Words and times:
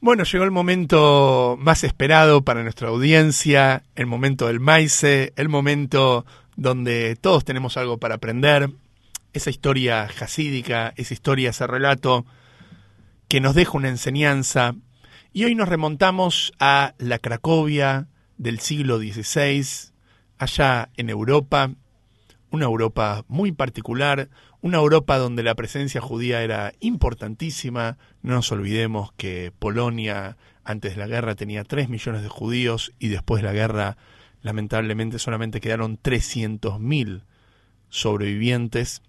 Bueno, 0.00 0.22
llegó 0.22 0.44
el 0.44 0.52
momento 0.52 1.56
más 1.58 1.82
esperado 1.82 2.42
para 2.42 2.62
nuestra 2.62 2.88
audiencia, 2.88 3.82
el 3.96 4.06
momento 4.06 4.46
del 4.46 4.60
maize, 4.60 5.32
el 5.34 5.48
momento 5.48 6.24
donde 6.54 7.16
todos 7.16 7.44
tenemos 7.44 7.76
algo 7.76 7.98
para 7.98 8.14
aprender, 8.14 8.70
esa 9.32 9.50
historia 9.50 10.06
jasídica, 10.06 10.92
esa 10.94 11.14
historia, 11.14 11.50
ese 11.50 11.66
relato 11.66 12.26
que 13.26 13.40
nos 13.40 13.56
deja 13.56 13.72
una 13.76 13.88
enseñanza. 13.88 14.76
Y 15.32 15.42
hoy 15.44 15.56
nos 15.56 15.68
remontamos 15.68 16.52
a 16.60 16.94
la 16.98 17.18
Cracovia 17.18 18.06
del 18.36 18.60
siglo 18.60 18.98
XVI, 18.98 19.90
allá 20.38 20.90
en 20.96 21.10
Europa, 21.10 21.72
una 22.50 22.64
Europa 22.64 23.24
muy 23.28 23.52
particular, 23.52 24.30
una 24.60 24.78
Europa 24.78 25.18
donde 25.18 25.42
la 25.42 25.54
presencia 25.54 26.00
judía 26.00 26.42
era 26.42 26.72
importantísima. 26.80 27.98
No 28.22 28.34
nos 28.34 28.50
olvidemos 28.52 29.12
que 29.16 29.52
Polonia 29.58 30.36
antes 30.64 30.94
de 30.94 31.00
la 31.00 31.06
guerra 31.06 31.34
tenía 31.34 31.64
3 31.64 31.88
millones 31.88 32.22
de 32.22 32.28
judíos 32.28 32.92
y 32.98 33.08
después 33.08 33.42
de 33.42 33.48
la 33.48 33.54
guerra 33.54 33.96
lamentablemente 34.40 35.18
solamente 35.18 35.60
quedaron 35.60 35.98
300.000 35.98 37.24
sobrevivientes. 37.88 39.02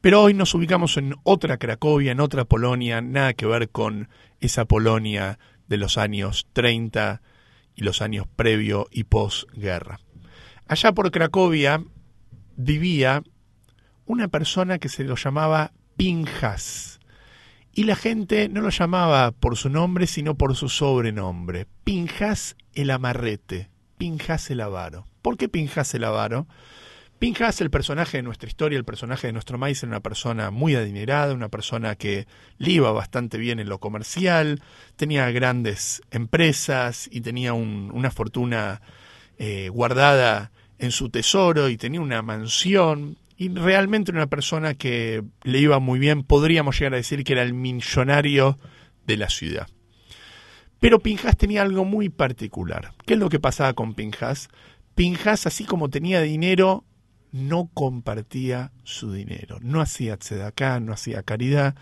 Pero 0.00 0.22
hoy 0.22 0.34
nos 0.34 0.54
ubicamos 0.54 0.96
en 0.96 1.14
otra 1.24 1.58
Cracovia, 1.58 2.12
en 2.12 2.20
otra 2.20 2.44
Polonia, 2.44 3.00
nada 3.00 3.34
que 3.34 3.46
ver 3.46 3.70
con 3.70 4.08
esa 4.40 4.64
Polonia 4.64 5.38
de 5.66 5.76
los 5.76 5.98
años 5.98 6.46
30 6.52 7.20
y 7.74 7.82
los 7.82 8.00
años 8.02 8.26
previo 8.36 8.88
y 8.90 9.04
posguerra. 9.04 10.00
Allá 10.66 10.92
por 10.92 11.10
Cracovia 11.10 11.82
vivía 12.58 13.22
una 14.04 14.28
persona 14.28 14.78
que 14.78 14.88
se 14.88 15.04
lo 15.04 15.14
llamaba 15.14 15.72
Pinjas. 15.96 16.98
Y 17.72 17.84
la 17.84 17.94
gente 17.94 18.48
no 18.48 18.60
lo 18.60 18.70
llamaba 18.70 19.30
por 19.30 19.56
su 19.56 19.70
nombre, 19.70 20.06
sino 20.06 20.34
por 20.34 20.56
su 20.56 20.68
sobrenombre. 20.68 21.66
Pinjas 21.84 22.56
el 22.74 22.90
Amarrete, 22.90 23.70
Pinjas 23.96 24.50
el 24.50 24.60
Avaro. 24.60 25.06
¿Por 25.22 25.36
qué 25.36 25.48
Pinjas 25.48 25.94
el 25.94 26.04
Avaro? 26.04 26.48
Pinjas, 27.20 27.60
el 27.60 27.70
personaje 27.70 28.18
de 28.18 28.22
nuestra 28.22 28.48
historia, 28.48 28.78
el 28.78 28.84
personaje 28.84 29.26
de 29.26 29.32
nuestro 29.32 29.58
maíz, 29.58 29.82
era 29.82 29.90
una 29.90 30.00
persona 30.00 30.52
muy 30.52 30.76
adinerada, 30.76 31.34
una 31.34 31.48
persona 31.48 31.96
que 31.96 32.28
le 32.58 32.70
iba 32.70 32.92
bastante 32.92 33.38
bien 33.38 33.58
en 33.58 33.68
lo 33.68 33.80
comercial, 33.80 34.62
tenía 34.94 35.28
grandes 35.32 36.00
empresas 36.12 37.08
y 37.10 37.20
tenía 37.20 37.54
una 37.54 38.12
fortuna 38.12 38.82
eh, 39.36 39.68
guardada 39.68 40.52
en 40.78 40.90
su 40.90 41.10
tesoro 41.10 41.68
y 41.68 41.76
tenía 41.76 42.00
una 42.00 42.22
mansión 42.22 43.16
y 43.36 43.48
realmente 43.50 44.10
una 44.10 44.26
persona 44.26 44.74
que 44.74 45.22
le 45.44 45.58
iba 45.58 45.78
muy 45.78 45.98
bien, 45.98 46.24
podríamos 46.24 46.78
llegar 46.78 46.94
a 46.94 46.98
decir 46.98 47.22
que 47.24 47.34
era 47.34 47.42
el 47.42 47.54
millonario 47.54 48.58
de 49.06 49.16
la 49.16 49.30
ciudad. 49.30 49.68
Pero 50.80 51.00
Pinjas 51.00 51.36
tenía 51.36 51.62
algo 51.62 51.84
muy 51.84 52.08
particular. 52.08 52.92
¿Qué 53.06 53.14
es 53.14 53.20
lo 53.20 53.28
que 53.28 53.40
pasaba 53.40 53.72
con 53.74 53.94
Pinjas? 53.94 54.48
Pinjas, 54.94 55.46
así 55.46 55.64
como 55.64 55.88
tenía 55.88 56.20
dinero, 56.20 56.84
no 57.32 57.70
compartía 57.74 58.72
su 58.84 59.12
dinero, 59.12 59.58
no 59.60 59.80
hacía 59.80 60.16
tzedaká, 60.16 60.80
no 60.80 60.92
hacía 60.92 61.22
caridad 61.22 61.76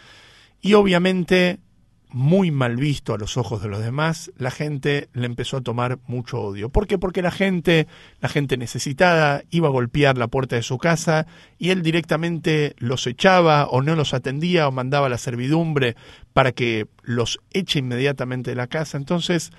y 0.60 0.74
obviamente 0.74 1.60
muy 2.10 2.50
mal 2.50 2.76
visto 2.76 3.14
a 3.14 3.18
los 3.18 3.36
ojos 3.36 3.62
de 3.62 3.68
los 3.68 3.80
demás, 3.80 4.30
la 4.38 4.50
gente 4.50 5.08
le 5.12 5.26
empezó 5.26 5.58
a 5.58 5.60
tomar 5.60 5.98
mucho 6.06 6.40
odio. 6.40 6.68
¿Por 6.68 6.86
qué? 6.86 6.98
Porque 6.98 7.22
la 7.22 7.30
gente, 7.30 7.86
la 8.20 8.28
gente 8.28 8.56
necesitada, 8.56 9.42
iba 9.50 9.68
a 9.68 9.72
golpear 9.72 10.16
la 10.16 10.28
puerta 10.28 10.56
de 10.56 10.62
su 10.62 10.78
casa 10.78 11.26
y 11.58 11.70
él 11.70 11.82
directamente 11.82 12.74
los 12.78 13.06
echaba 13.06 13.66
o 13.66 13.82
no 13.82 13.96
los 13.96 14.14
atendía 14.14 14.68
o 14.68 14.72
mandaba 14.72 15.06
a 15.06 15.10
la 15.10 15.18
servidumbre 15.18 15.96
para 16.32 16.52
que 16.52 16.86
los 17.02 17.40
eche 17.52 17.80
inmediatamente 17.80 18.50
de 18.50 18.56
la 18.56 18.66
casa. 18.66 18.96
Entonces, 18.96 19.52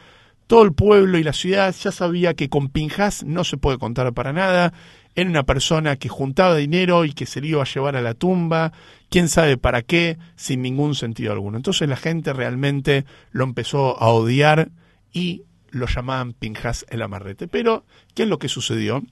todo 0.48 0.64
el 0.64 0.74
pueblo 0.74 1.18
y 1.18 1.24
la 1.24 1.34
ciudad 1.34 1.76
ya 1.78 1.92
sabía 1.92 2.34
que 2.34 2.50
con 2.50 2.70
Pinjas 2.70 3.24
no 3.24 3.44
se 3.44 3.58
puede 3.58 3.78
contar 3.78 4.14
para 4.14 4.34
nada. 4.34 4.74
Era 5.14 5.30
una 5.30 5.44
persona 5.44 5.98
que 5.98 6.10
juntaba 6.10 6.56
dinero 6.56 7.04
y 7.04 7.12
que 7.12 7.26
se 7.26 7.42
le 7.42 7.50
iba 7.50 7.62
a 7.62 7.66
llevar 7.66 7.96
a 7.96 8.02
la 8.02 8.14
tumba, 8.14 8.72
quién 9.10 9.30
sabe 9.30 9.58
para 9.58 9.82
qué, 9.82 10.18
sin 10.36 10.62
ningún 10.62 10.96
sentido 10.96 11.34
alguno. 11.34 11.58
Entonces 11.58 11.90
la 11.90 11.98
gente 11.98 12.34
realmente 12.34 13.06
lo 13.32 13.44
empezó 13.44 14.02
a 14.02 14.08
odiar 14.10 14.70
y 15.12 15.44
lo 15.70 15.88
llamaban 15.88 16.34
Pinjas 16.34 16.86
el 16.90 17.02
amarrete. 17.02 17.48
Pero, 17.48 17.86
¿qué 18.16 18.24
es 18.24 18.30
lo 18.30 18.40
que 18.40 18.48
sucedió? 18.48 19.04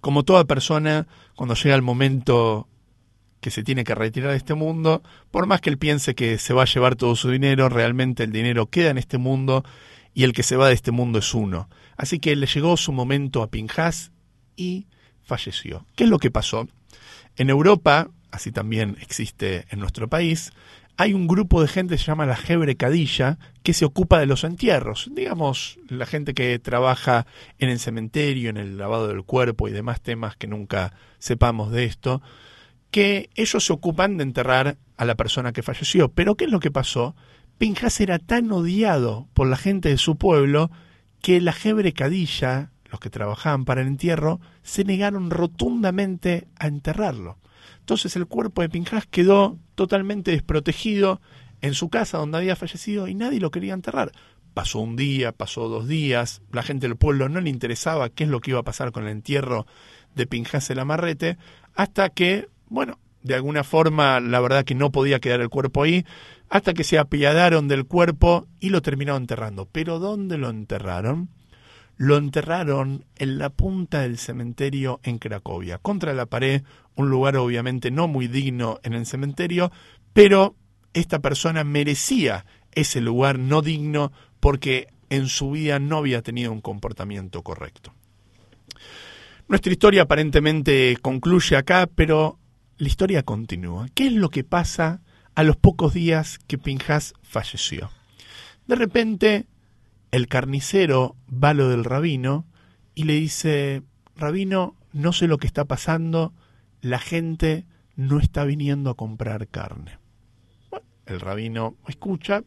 Como 0.00 0.24
toda 0.24 0.44
persona, 0.44 1.06
cuando 1.36 1.54
llega 1.54 1.74
el 1.74 1.82
momento 1.82 2.68
que 3.40 3.50
se 3.50 3.62
tiene 3.62 3.84
que 3.84 3.94
retirar 3.94 4.30
de 4.30 4.38
este 4.38 4.54
mundo, 4.54 5.02
por 5.30 5.46
más 5.46 5.60
que 5.60 5.70
él 5.70 5.78
piense 5.78 6.14
que 6.14 6.38
se 6.38 6.54
va 6.54 6.62
a 6.62 6.66
llevar 6.66 6.96
todo 6.96 7.14
su 7.14 7.30
dinero, 7.30 7.68
realmente 7.68 8.24
el 8.24 8.32
dinero 8.32 8.66
queda 8.66 8.90
en 8.90 8.98
este 8.98 9.18
mundo 9.18 9.64
y 10.16 10.24
el 10.24 10.32
que 10.32 10.42
se 10.42 10.56
va 10.56 10.68
de 10.68 10.74
este 10.74 10.92
mundo 10.92 11.18
es 11.18 11.34
uno. 11.34 11.68
Así 11.98 12.18
que 12.20 12.34
le 12.36 12.46
llegó 12.46 12.78
su 12.78 12.90
momento 12.90 13.42
a 13.42 13.50
Pinjas 13.50 14.12
y 14.56 14.86
falleció. 15.22 15.84
¿Qué 15.94 16.04
es 16.04 16.10
lo 16.10 16.18
que 16.18 16.30
pasó? 16.30 16.66
En 17.36 17.50
Europa, 17.50 18.08
así 18.30 18.50
también 18.50 18.96
existe 19.02 19.66
en 19.68 19.78
nuestro 19.78 20.08
país, 20.08 20.54
hay 20.96 21.12
un 21.12 21.26
grupo 21.26 21.60
de 21.60 21.68
gente 21.68 21.96
que 21.96 21.98
se 21.98 22.06
llama 22.06 22.24
la 22.24 22.34
Gebre 22.34 22.76
Cadilla 22.76 23.38
que 23.62 23.74
se 23.74 23.84
ocupa 23.84 24.18
de 24.18 24.24
los 24.24 24.44
entierros. 24.44 25.10
Digamos, 25.12 25.78
la 25.90 26.06
gente 26.06 26.32
que 26.32 26.58
trabaja 26.58 27.26
en 27.58 27.68
el 27.68 27.78
cementerio, 27.78 28.48
en 28.48 28.56
el 28.56 28.78
lavado 28.78 29.08
del 29.08 29.22
cuerpo 29.22 29.68
y 29.68 29.72
demás 29.72 30.00
temas 30.00 30.34
que 30.34 30.46
nunca 30.46 30.94
sepamos 31.18 31.70
de 31.72 31.84
esto, 31.84 32.22
que 32.90 33.28
ellos 33.34 33.66
se 33.66 33.74
ocupan 33.74 34.16
de 34.16 34.22
enterrar 34.22 34.78
a 34.96 35.04
la 35.04 35.14
persona 35.14 35.52
que 35.52 35.62
falleció. 35.62 36.08
Pero 36.08 36.36
¿qué 36.36 36.46
es 36.46 36.50
lo 36.50 36.60
que 36.60 36.70
pasó? 36.70 37.14
Pinjas 37.58 38.00
era 38.00 38.18
tan 38.18 38.52
odiado 38.52 39.28
por 39.32 39.46
la 39.46 39.56
gente 39.56 39.88
de 39.88 39.96
su 39.96 40.16
pueblo 40.16 40.70
que 41.22 41.40
la 41.40 41.52
Gebre 41.52 41.92
Cadilla, 41.92 42.70
los 42.90 43.00
que 43.00 43.08
trabajaban 43.08 43.64
para 43.64 43.80
el 43.80 43.86
entierro, 43.86 44.40
se 44.62 44.84
negaron 44.84 45.30
rotundamente 45.30 46.48
a 46.58 46.66
enterrarlo. 46.66 47.38
Entonces 47.80 48.14
el 48.16 48.26
cuerpo 48.26 48.60
de 48.60 48.68
Pinjas 48.68 49.06
quedó 49.06 49.58
totalmente 49.74 50.32
desprotegido 50.32 51.20
en 51.62 51.72
su 51.72 51.88
casa 51.88 52.18
donde 52.18 52.38
había 52.38 52.56
fallecido 52.56 53.08
y 53.08 53.14
nadie 53.14 53.40
lo 53.40 53.50
quería 53.50 53.72
enterrar. 53.72 54.12
Pasó 54.52 54.80
un 54.80 54.96
día, 54.96 55.32
pasó 55.32 55.68
dos 55.68 55.88
días, 55.88 56.42
la 56.52 56.62
gente 56.62 56.86
del 56.86 56.96
pueblo 56.96 57.28
no 57.28 57.40
le 57.40 57.50
interesaba 57.50 58.10
qué 58.10 58.24
es 58.24 58.30
lo 58.30 58.40
que 58.40 58.50
iba 58.50 58.60
a 58.60 58.64
pasar 58.64 58.92
con 58.92 59.04
el 59.04 59.10
entierro 59.10 59.66
de 60.14 60.26
Pinjas 60.26 60.68
el 60.70 60.78
Amarrete, 60.78 61.38
hasta 61.74 62.10
que, 62.10 62.48
bueno, 62.68 62.98
de 63.26 63.34
alguna 63.34 63.64
forma 63.64 64.20
la 64.20 64.40
verdad 64.40 64.64
que 64.64 64.74
no 64.74 64.92
podía 64.92 65.20
quedar 65.20 65.40
el 65.40 65.48
cuerpo 65.48 65.82
ahí, 65.82 66.06
hasta 66.48 66.74
que 66.74 66.84
se 66.84 66.98
apiadaron 66.98 67.68
del 67.68 67.86
cuerpo 67.86 68.46
y 68.60 68.70
lo 68.70 68.82
terminaron 68.82 69.22
enterrando. 69.22 69.68
Pero 69.70 69.98
¿dónde 69.98 70.38
lo 70.38 70.48
enterraron? 70.48 71.28
Lo 71.96 72.16
enterraron 72.16 73.04
en 73.16 73.38
la 73.38 73.50
punta 73.50 74.02
del 74.02 74.18
cementerio 74.18 75.00
en 75.02 75.18
Cracovia, 75.18 75.78
contra 75.78 76.14
la 76.14 76.26
pared, 76.26 76.62
un 76.94 77.10
lugar 77.10 77.36
obviamente 77.36 77.90
no 77.90 78.06
muy 78.06 78.28
digno 78.28 78.78
en 78.82 78.92
el 78.92 79.06
cementerio, 79.06 79.72
pero 80.12 80.54
esta 80.92 81.18
persona 81.18 81.64
merecía 81.64 82.46
ese 82.72 83.00
lugar 83.00 83.38
no 83.38 83.62
digno 83.62 84.12
porque 84.40 84.88
en 85.10 85.28
su 85.28 85.52
vida 85.52 85.78
no 85.78 85.98
había 85.98 86.22
tenido 86.22 86.52
un 86.52 86.60
comportamiento 86.60 87.42
correcto. 87.42 87.92
Nuestra 89.48 89.72
historia 89.72 90.02
aparentemente 90.02 90.98
concluye 91.00 91.56
acá, 91.56 91.88
pero 91.92 92.38
la 92.78 92.88
historia 92.88 93.22
continúa. 93.22 93.88
¿Qué 93.94 94.06
es 94.06 94.12
lo 94.12 94.30
que 94.30 94.44
pasa 94.44 95.00
a 95.36 95.44
los 95.44 95.56
pocos 95.56 95.92
días 95.92 96.40
que 96.48 96.58
Pinjas 96.58 97.14
falleció. 97.22 97.90
De 98.66 98.74
repente, 98.74 99.46
el 100.10 100.26
carnicero 100.26 101.14
va 101.30 101.54
lo 101.54 101.68
del 101.68 101.84
rabino 101.84 102.46
y 102.94 103.04
le 103.04 103.12
dice, 103.12 103.82
rabino, 104.16 104.74
no 104.92 105.12
sé 105.12 105.28
lo 105.28 105.36
que 105.36 105.46
está 105.46 105.66
pasando, 105.66 106.32
la 106.80 106.98
gente 106.98 107.66
no 107.96 108.18
está 108.18 108.44
viniendo 108.44 108.90
a 108.90 108.96
comprar 108.96 109.46
carne. 109.48 109.98
el 111.04 111.20
rabino 111.20 111.76
escucha, 111.86 112.42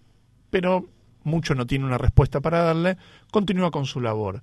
pero 0.49 0.89
mucho 1.23 1.53
no 1.53 1.67
tiene 1.67 1.85
una 1.85 1.99
respuesta 1.99 2.41
para 2.41 2.63
darle, 2.63 2.97
continúa 3.31 3.69
con 3.69 3.85
su 3.85 4.01
labor. 4.01 4.41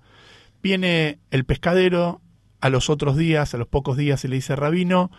Viene 0.62 1.18
el 1.32 1.44
pescadero 1.44 2.20
a 2.60 2.70
los 2.70 2.90
otros 2.90 3.16
días, 3.16 3.54
a 3.54 3.58
los 3.58 3.66
pocos 3.66 3.96
días, 3.96 4.24
y 4.24 4.28
le 4.28 4.36
dice, 4.36 4.54
rabino, 4.54 5.10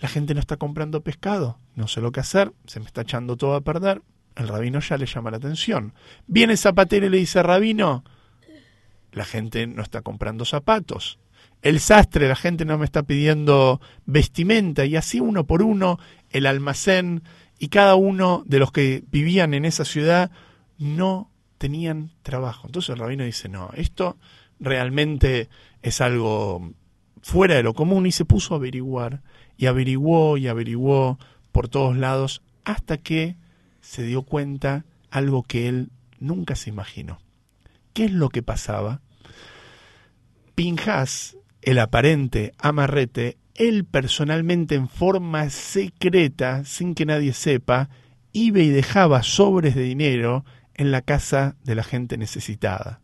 la 0.00 0.08
gente 0.08 0.34
no 0.34 0.40
está 0.40 0.56
comprando 0.56 1.02
pescado, 1.02 1.58
no 1.76 1.86
sé 1.86 2.00
lo 2.00 2.10
que 2.10 2.20
hacer, 2.20 2.52
se 2.66 2.80
me 2.80 2.86
está 2.86 3.02
echando 3.02 3.36
todo 3.36 3.54
a 3.54 3.60
perder. 3.60 4.02
El 4.34 4.48
rabino 4.48 4.80
ya 4.80 4.96
le 4.96 5.06
llama 5.06 5.30
la 5.30 5.36
atención. 5.36 5.92
Viene 6.26 6.56
zapatero 6.56 7.06
y 7.06 7.10
le 7.10 7.18
dice, 7.18 7.42
rabino, 7.42 8.04
la 9.12 9.24
gente 9.24 9.66
no 9.66 9.82
está 9.82 10.00
comprando 10.00 10.44
zapatos. 10.46 11.18
El 11.62 11.80
sastre, 11.80 12.28
la 12.28 12.36
gente 12.36 12.64
no 12.64 12.78
me 12.78 12.86
está 12.86 13.02
pidiendo 13.02 13.80
vestimenta. 14.06 14.86
Y 14.86 14.96
así 14.96 15.20
uno 15.20 15.44
por 15.44 15.62
uno, 15.62 15.98
el 16.30 16.46
almacén 16.46 17.22
y 17.58 17.68
cada 17.68 17.96
uno 17.96 18.42
de 18.46 18.58
los 18.58 18.72
que 18.72 19.04
vivían 19.10 19.52
en 19.52 19.66
esa 19.66 19.84
ciudad 19.84 20.30
no 20.78 21.30
tenían 21.58 22.10
trabajo. 22.22 22.68
Entonces 22.68 22.90
el 22.90 23.00
rabino 23.00 23.24
dice, 23.24 23.50
no, 23.50 23.70
esto 23.74 24.16
realmente 24.58 25.50
es 25.82 26.00
algo 26.00 26.72
fuera 27.22 27.54
de 27.54 27.62
lo 27.62 27.74
común 27.74 28.06
y 28.06 28.12
se 28.12 28.24
puso 28.24 28.54
a 28.54 28.56
averiguar 28.58 29.22
y 29.56 29.66
averiguó 29.66 30.36
y 30.36 30.48
averiguó 30.48 31.18
por 31.52 31.68
todos 31.68 31.96
lados 31.96 32.42
hasta 32.64 32.98
que 32.98 33.36
se 33.80 34.02
dio 34.02 34.22
cuenta 34.22 34.84
algo 35.10 35.42
que 35.42 35.68
él 35.68 35.90
nunca 36.18 36.54
se 36.54 36.70
imaginó. 36.70 37.20
¿Qué 37.92 38.04
es 38.04 38.12
lo 38.12 38.28
que 38.28 38.42
pasaba? 38.42 39.00
Pinjas, 40.54 41.36
el 41.62 41.78
aparente 41.78 42.52
amarrete, 42.58 43.36
él 43.54 43.84
personalmente 43.84 44.74
en 44.74 44.88
forma 44.88 45.50
secreta, 45.50 46.64
sin 46.64 46.94
que 46.94 47.06
nadie 47.06 47.32
sepa, 47.32 47.90
iba 48.32 48.60
y 48.60 48.68
dejaba 48.68 49.22
sobres 49.22 49.74
de 49.74 49.82
dinero 49.82 50.44
en 50.74 50.92
la 50.92 51.02
casa 51.02 51.56
de 51.64 51.74
la 51.74 51.82
gente 51.82 52.16
necesitada. 52.16 52.99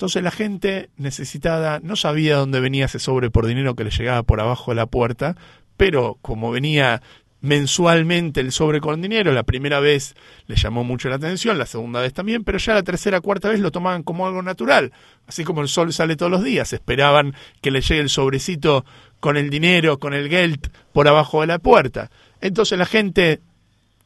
Entonces 0.00 0.22
la 0.22 0.30
gente 0.30 0.88
necesitada 0.96 1.78
no 1.82 1.94
sabía 1.94 2.36
dónde 2.36 2.58
venía 2.58 2.86
ese 2.86 2.98
sobre 2.98 3.28
por 3.28 3.44
dinero 3.44 3.74
que 3.74 3.84
le 3.84 3.90
llegaba 3.90 4.22
por 4.22 4.40
abajo 4.40 4.70
de 4.70 4.76
la 4.76 4.86
puerta, 4.86 5.36
pero 5.76 6.16
como 6.22 6.50
venía 6.50 7.02
mensualmente 7.42 8.40
el 8.40 8.50
sobre 8.50 8.80
con 8.80 9.02
dinero. 9.02 9.30
La 9.34 9.42
primera 9.42 9.78
vez 9.78 10.14
le 10.46 10.56
llamó 10.56 10.84
mucho 10.84 11.10
la 11.10 11.16
atención, 11.16 11.58
la 11.58 11.66
segunda 11.66 12.00
vez 12.00 12.14
también, 12.14 12.44
pero 12.44 12.56
ya 12.56 12.72
la 12.72 12.82
tercera, 12.82 13.20
cuarta 13.20 13.50
vez 13.50 13.60
lo 13.60 13.70
tomaban 13.70 14.02
como 14.02 14.26
algo 14.26 14.40
natural. 14.40 14.90
Así 15.26 15.44
como 15.44 15.60
el 15.60 15.68
sol 15.68 15.92
sale 15.92 16.16
todos 16.16 16.32
los 16.32 16.42
días, 16.42 16.72
esperaban 16.72 17.34
que 17.60 17.70
le 17.70 17.82
llegue 17.82 18.00
el 18.00 18.08
sobrecito 18.08 18.86
con 19.20 19.36
el 19.36 19.50
dinero, 19.50 19.98
con 19.98 20.14
el 20.14 20.30
geld 20.30 20.70
por 20.94 21.08
abajo 21.08 21.42
de 21.42 21.48
la 21.48 21.58
puerta. 21.58 22.10
Entonces 22.40 22.78
la 22.78 22.86
gente, 22.86 23.40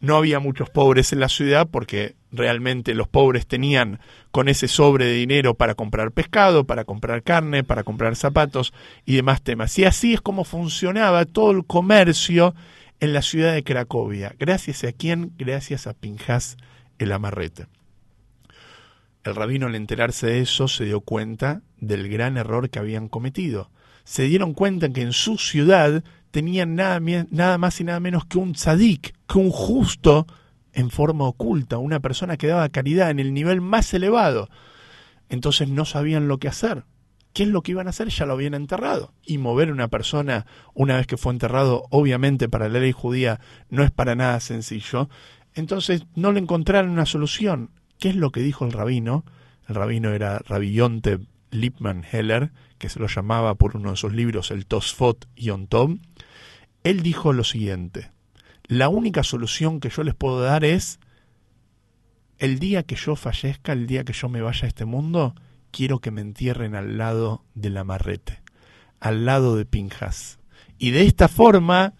no 0.05 0.17
había 0.17 0.39
muchos 0.39 0.71
pobres 0.71 1.13
en 1.13 1.21
la 1.21 1.29
ciudad 1.29 1.69
porque 1.71 2.15
realmente 2.31 2.95
los 2.95 3.09
pobres 3.09 3.47
tenían 3.47 4.01
con 4.31 4.49
ese 4.49 4.69
sobre 4.69 5.07
de 5.07 5.15
dinero 5.15 5.55
para 5.55 5.75
comprar 5.75 6.13
pescado, 6.13 6.65
para 6.65 6.85
comprar 6.85 7.23
carne, 7.23 7.65
para 7.65 7.85
comprar 7.85 8.17
zapatos 8.17 8.73
y 9.05 9.17
demás 9.17 9.43
temas. 9.43 9.79
Y 9.79 9.85
así 9.85 10.15
es 10.15 10.21
como 10.21 10.45
funcionaba 10.45 11.25
todo 11.25 11.53
el 11.53 11.65
comercio 11.65 12.55
en 13.01 13.13
la 13.13 13.23
ciudad 13.23 13.55
de 13.55 13.65
Cracovia. 13.65 14.35
¿Gracias 14.39 14.85
a 14.85 14.93
quién? 14.93 15.33
Gracias 15.39 15.87
a 15.87 15.95
Pinjas 15.95 16.57
el 16.99 17.13
Amarrete. 17.13 17.67
El 19.25 19.35
rabino 19.35 19.67
al 19.67 19.75
enterarse 19.75 20.27
de 20.27 20.41
eso 20.41 20.69
se 20.69 20.85
dio 20.85 21.01
cuenta 21.01 21.63
del 21.79 22.09
gran 22.09 22.37
error 22.37 22.69
que 22.69 22.79
habían 22.79 23.09
cometido. 23.09 23.71
Se 24.05 24.25
dieron 24.25 24.55
cuenta 24.55 24.91
que 24.91 25.03
en 25.03 25.13
su 25.13 25.39
ciudad 25.39 26.05
tenían 26.31 26.75
nada, 26.75 27.01
nada 27.31 27.59
más 27.59 27.81
y 27.81 27.85
nada 27.85 28.01
menos 28.01 28.27
que 28.27 28.39
un 28.39 28.53
tzadik, 28.53 29.15
que 29.27 29.39
un 29.39 29.51
justo 29.51 30.27
en 30.73 30.91
forma 30.91 31.25
oculta, 31.25 31.79
una 31.79 32.01
persona 32.01 32.37
que 32.37 32.49
daba 32.49 32.69
caridad 32.69 33.11
en 33.11 33.21
el 33.21 33.33
nivel 33.33 33.61
más 33.61 33.95
elevado. 33.95 34.49
Entonces 35.29 35.69
no 35.69 35.85
sabían 35.85 36.29
lo 36.29 36.39
que 36.39 36.49
hacer. 36.49 36.85
¿Qué 37.33 37.45
es 37.45 37.49
lo 37.49 37.63
que 37.63 37.73
iban 37.73 37.87
a 37.87 37.91
hacer? 37.91 38.09
Ya 38.09 38.27
lo 38.27 38.35
habían 38.35 38.55
enterrado. 38.55 39.13
Y 39.25 39.39
mover 39.39 39.73
una 39.73 39.89
persona 39.89 40.47
una 40.75 40.97
vez 40.97 41.07
que 41.07 41.17
fue 41.17 41.33
enterrado, 41.33 41.87
obviamente 41.91 42.49
para 42.49 42.69
la 42.69 42.79
ley 42.79 42.93
judía 42.93 43.41
no 43.71 43.83
es 43.83 43.91
para 43.91 44.15
nada 44.15 44.39
sencillo. 44.41 45.09
Entonces 45.55 46.07
no 46.15 46.31
le 46.33 46.41
encontraron 46.41 46.91
una 46.91 47.07
solución. 47.07 47.71
¿Qué 47.99 48.11
es 48.11 48.17
lo 48.17 48.31
que 48.31 48.41
dijo 48.41 48.65
el 48.65 48.73
rabino? 48.73 49.25
El 49.69 49.77
rabino 49.77 50.11
era 50.11 50.39
Rabillonte 50.39 51.21
Lipman 51.55 52.05
Heller, 52.11 52.53
que 52.79 52.89
se 52.89 52.99
lo 52.99 53.07
llamaba 53.07 53.55
por 53.55 53.77
uno 53.77 53.93
de 53.93 53.97
sus 53.97 54.13
libros 54.13 54.51
el 54.51 54.67
Tosfot 54.67 55.29
Yom 55.37 55.67
Tov. 55.67 55.99
Él 56.83 57.03
dijo 57.03 57.33
lo 57.33 57.45
siguiente: 57.45 58.11
La 58.65 58.89
única 58.89 59.23
solución 59.23 59.81
que 59.81 59.89
yo 59.89 60.03
les 60.03 60.15
puedo 60.15 60.41
dar 60.41 60.65
es 60.65 60.99
el 62.39 62.59
día 62.59 62.83
que 62.83 62.97
yo 62.97 63.17
fallezca, 63.17 63.73
el 63.73 63.87
día 63.87 64.05
que 64.05 64.13
yo 64.13 64.29
me 64.29 64.43
vaya 64.43 64.65
a 64.65 64.69
este 64.69 64.85
mundo, 64.85 65.35
quiero 65.71 66.01
que 66.01 66.11
me 66.11 66.21
entierren 66.21 66.75
al 66.75 66.99
lado 66.99 67.45
del 67.55 67.77
amarrete, 67.77 68.43
al 69.01 69.25
lado 69.25 69.57
de 69.57 69.65
Pinjas. 69.65 70.39
Y 70.79 70.91
de 70.91 71.07
esta 71.07 71.29
forma 71.29 71.95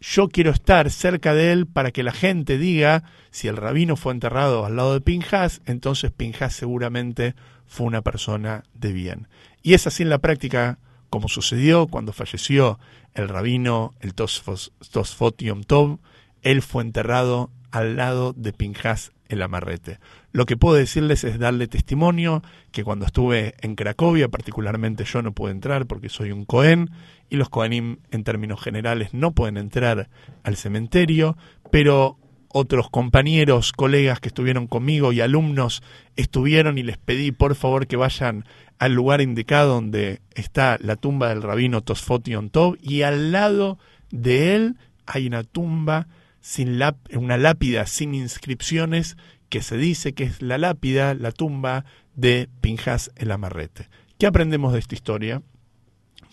yo 0.00 0.28
quiero 0.28 0.50
estar 0.50 0.90
cerca 0.90 1.34
de 1.34 1.52
él 1.52 1.66
para 1.66 1.90
que 1.90 2.02
la 2.02 2.12
gente 2.12 2.56
diga, 2.56 3.04
si 3.30 3.48
el 3.48 3.56
rabino 3.56 3.96
fue 3.96 4.14
enterrado 4.14 4.64
al 4.64 4.76
lado 4.76 4.94
de 4.94 5.00
Pinjas, 5.00 5.60
entonces 5.66 6.10
Pinjas 6.10 6.54
seguramente 6.54 7.34
fue 7.70 7.86
una 7.86 8.02
persona 8.02 8.64
de 8.74 8.92
bien. 8.92 9.28
Y 9.62 9.74
es 9.74 9.86
así 9.86 10.02
en 10.02 10.08
la 10.08 10.18
práctica 10.18 10.80
como 11.08 11.28
sucedió 11.28 11.86
cuando 11.86 12.12
falleció 12.12 12.80
el 13.14 13.28
rabino, 13.28 13.94
el 14.00 14.12
Tosfot 14.14 15.40
Yom 15.40 15.62
Tov, 15.62 16.00
él 16.42 16.62
fue 16.62 16.82
enterrado 16.82 17.50
al 17.70 17.96
lado 17.96 18.32
de 18.32 18.52
Pinjas 18.52 19.12
el 19.28 19.40
amarrete. 19.40 20.00
Lo 20.32 20.46
que 20.46 20.56
puedo 20.56 20.74
decirles 20.74 21.22
es 21.22 21.38
darle 21.38 21.68
testimonio 21.68 22.42
que 22.72 22.82
cuando 22.82 23.06
estuve 23.06 23.54
en 23.60 23.76
Cracovia, 23.76 24.28
particularmente 24.28 25.04
yo 25.04 25.22
no 25.22 25.30
pude 25.30 25.52
entrar 25.52 25.86
porque 25.86 26.08
soy 26.08 26.32
un 26.32 26.44
Cohen 26.44 26.90
y 27.28 27.36
los 27.36 27.50
Cohenim 27.50 27.98
en 28.10 28.24
términos 28.24 28.60
generales 28.60 29.14
no 29.14 29.30
pueden 29.30 29.58
entrar 29.58 30.08
al 30.42 30.56
cementerio, 30.56 31.36
pero 31.70 32.18
otros 32.52 32.90
compañeros, 32.90 33.72
colegas 33.72 34.20
que 34.20 34.28
estuvieron 34.28 34.66
conmigo 34.66 35.12
y 35.12 35.20
alumnos 35.20 35.82
estuvieron 36.16 36.78
y 36.78 36.82
les 36.82 36.98
pedí 36.98 37.30
por 37.32 37.54
favor 37.54 37.86
que 37.86 37.96
vayan 37.96 38.44
al 38.78 38.94
lugar 38.94 39.20
indicado 39.20 39.74
donde 39.74 40.20
está 40.34 40.76
la 40.80 40.96
tumba 40.96 41.28
del 41.28 41.42
rabino 41.42 41.82
Tosfotion 41.82 42.50
Tov 42.50 42.76
y 42.80 43.02
al 43.02 43.30
lado 43.30 43.78
de 44.10 44.56
él 44.56 44.76
hay 45.06 45.26
una 45.26 45.44
tumba 45.44 46.08
sin 46.40 46.80
una 47.14 47.36
lápida 47.36 47.86
sin 47.86 48.14
inscripciones 48.14 49.16
que 49.48 49.62
se 49.62 49.76
dice 49.76 50.14
que 50.14 50.24
es 50.24 50.42
la 50.42 50.58
lápida, 50.58 51.14
la 51.14 51.32
tumba 51.32 51.84
de 52.14 52.48
Pinjas 52.60 53.10
el 53.16 53.30
Amarrete. 53.30 53.88
¿Qué 54.18 54.26
aprendemos 54.26 54.72
de 54.72 54.78
esta 54.78 54.94
historia? 54.94 55.42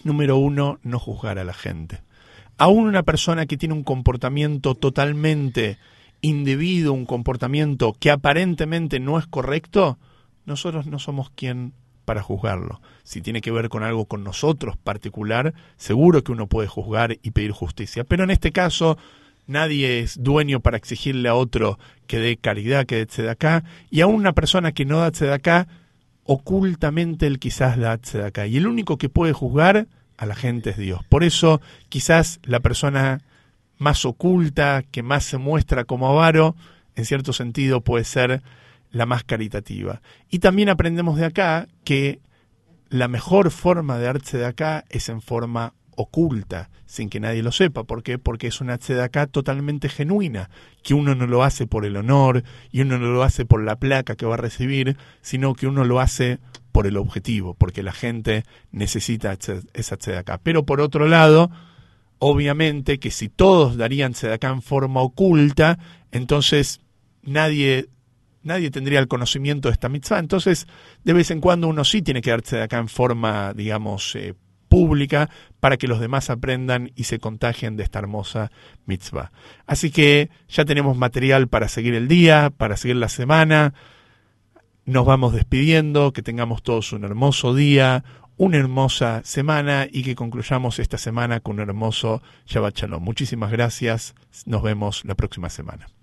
Número 0.04 0.38
uno, 0.38 0.80
no 0.84 1.00
juzgar 1.00 1.40
a 1.40 1.44
la 1.44 1.54
gente. 1.54 2.02
Aún 2.58 2.88
una 2.88 3.04
persona 3.04 3.46
que 3.46 3.58
tiene 3.58 3.76
un 3.76 3.84
comportamiento 3.84 4.76
totalmente 4.76 5.78
indebido, 6.22 6.94
un 6.94 7.06
comportamiento 7.06 7.96
que 8.00 8.12
aparentemente 8.12 9.00
no 9.00 9.20
es 9.20 9.28
correcto, 9.28 9.98
nosotros 10.46 10.88
no 10.88 11.00
somos 11.00 11.30
quien 11.32 11.74
para 12.06 12.22
juzgarlo. 12.22 12.82
Si 13.04 13.22
tiene 13.22 13.42
que 13.42 13.52
ver 13.52 13.70
con 13.70 13.84
algo 13.84 14.06
con 14.06 14.24
nosotros 14.24 14.78
particular, 14.78 15.54
seguro 15.76 16.24
que 16.24 16.32
uno 16.32 16.48
puede 16.48 16.68
juzgar 16.68 17.18
y 17.22 17.32
pedir 17.32 17.52
justicia. 17.52 18.04
Pero 18.04 18.24
en 18.24 18.32
este 18.32 18.52
caso, 18.52 18.98
Nadie 19.48 20.02
es 20.02 20.22
dueño 20.22 20.60
para 20.60 20.76
exigirle 20.76 21.30
a 21.30 21.36
otro 21.36 21.80
que 22.06 22.20
dé 22.20 22.36
caridad, 22.36 22.86
que 22.86 22.98
dé 22.98 23.06
tzedaká, 23.06 23.64
y 23.90 24.02
aún 24.02 24.16
una 24.16 24.34
persona 24.34 24.74
que 24.74 24.84
no 24.84 25.00
da 25.00 25.12
tzedaká, 25.12 25.70
ocultamente 26.26 27.28
él 27.28 27.40
quizás 27.40 27.78
da 27.78 27.98
tzedaká. 27.98 28.46
Y 28.46 28.58
el 28.58 28.68
único 28.68 28.98
que 28.98 29.08
puede 29.08 29.32
juzgar 29.32 29.88
a 30.18 30.26
la 30.26 30.36
gente 30.36 30.72
es 30.72 30.78
Dios. 30.78 31.00
Por 31.08 31.24
eso, 31.24 31.62
quizás 31.88 32.42
la 32.44 32.60
persona 32.60 33.22
más 33.78 34.06
oculta, 34.06 34.84
que 34.84 35.04
más 35.04 35.24
se 35.24 35.38
muestra 35.38 35.86
como 35.86 36.08
avaro, 36.08 36.56
en 36.96 37.06
cierto 37.06 37.34
sentido 37.34 37.82
puede 37.82 38.04
ser 38.04 38.42
la 38.92 39.06
más 39.06 39.24
caritativa. 39.24 40.02
Y 40.30 40.40
también 40.40 40.70
aprendemos 40.70 41.18
de 41.18 41.26
acá 41.26 41.68
que 41.84 42.20
la 42.90 43.08
mejor 43.08 43.52
forma 43.52 43.98
de 43.98 44.06
dar 44.06 44.46
acá 44.46 44.86
es 44.90 45.10
en 45.10 45.22
forma 45.22 45.74
oculta, 45.96 46.70
sin 46.86 47.10
que 47.10 47.20
nadie 47.20 47.44
lo 47.44 47.52
sepa. 47.52 47.84
¿Por 47.84 48.04
qué? 48.04 48.18
Porque 48.18 48.48
es 48.48 48.62
una 48.62 48.80
acá 49.04 49.28
totalmente 49.28 49.90
genuina, 49.90 50.50
que 50.84 50.94
uno 50.94 51.16
no 51.16 51.28
lo 51.28 51.44
hace 51.44 51.68
por 51.68 51.86
el 51.86 51.98
honor 51.98 52.44
y 52.72 52.82
uno 52.82 52.98
no 52.98 53.08
lo 53.08 53.24
hace 53.24 53.46
por 53.46 53.64
la 53.64 53.78
placa 53.78 54.16
que 54.16 54.26
va 54.26 54.36
a 54.36 54.38
recibir, 54.38 54.96
sino 55.22 55.54
que 55.54 55.68
uno 55.68 55.84
lo 55.84 56.00
hace 56.00 56.40
por 56.72 56.88
el 56.88 56.98
objetivo, 56.98 57.56
porque 57.56 57.84
la 57.84 57.92
gente 57.92 58.44
necesita 58.72 59.36
esa 59.74 59.98
acá. 60.20 60.40
Pero 60.42 60.66
por 60.66 60.80
otro 60.80 61.08
lado, 61.08 61.50
obviamente 62.20 63.00
que 63.00 63.12
si 63.12 63.30
todos 63.30 63.78
darían 63.78 64.14
acá 64.32 64.50
en 64.50 64.62
forma 64.62 65.02
oculta, 65.02 65.80
entonces 66.12 66.82
nadie 67.24 67.90
nadie 68.44 68.72
tendría 68.72 69.00
el 69.00 69.08
conocimiento 69.08 69.68
de 69.68 69.74
esta 69.74 69.90
mitzvah. 69.90 70.20
Entonces, 70.20 70.68
de 71.04 71.14
vez 71.14 71.32
en 71.32 71.42
cuando 71.42 71.68
uno 71.68 71.84
sí 71.84 72.02
tiene 72.02 72.22
que 72.22 72.32
darse 72.32 72.62
acá 72.62 72.78
en 72.78 72.88
forma, 72.88 73.54
digamos, 73.54 74.16
eh, 74.16 74.36
pública 74.68 75.30
para 75.60 75.78
que 75.78 75.88
los 75.88 76.00
demás 76.00 76.30
aprendan 76.30 76.92
y 76.96 77.06
se 77.06 77.20
contagien 77.20 77.76
de 77.78 77.84
esta 77.84 78.00
hermosa 78.00 78.52
mitzvah. 78.86 79.32
Así 79.66 79.92
que 79.92 80.30
ya 80.48 80.66
tenemos 80.66 80.98
material 80.98 81.48
para 81.48 81.68
seguir 81.68 81.94
el 81.94 82.08
día, 82.08 82.52
para 82.56 82.78
seguir 82.78 82.98
la 82.98 83.10
semana. 83.10 83.74
Nos 84.86 85.06
vamos 85.06 85.34
despidiendo, 85.34 86.14
que 86.14 86.22
tengamos 86.22 86.64
todos 86.64 86.94
un 86.94 87.04
hermoso 87.04 87.54
día, 87.54 88.04
una 88.38 88.58
hermosa 88.58 89.22
semana 89.24 89.88
y 89.92 90.04
que 90.04 90.16
concluyamos 90.16 90.80
esta 90.80 90.98
semana 90.98 91.40
con 91.40 91.56
un 91.56 91.70
hermoso 91.70 92.22
Shabbat 92.46 92.78
Shalom. 92.78 93.04
Muchísimas 93.04 93.52
gracias, 93.52 94.16
nos 94.46 94.62
vemos 94.62 95.04
la 95.06 95.16
próxima 95.16 95.50
semana. 95.50 95.97